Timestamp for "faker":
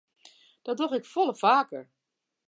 1.35-1.89